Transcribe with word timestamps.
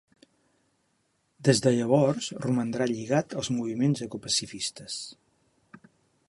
Des 1.47 1.61
de 1.65 1.73
llavors 1.75 2.29
romandrà 2.45 2.87
lligat 2.93 3.37
als 3.43 3.51
moviments 3.59 4.03
ecopacifistes. 4.07 4.99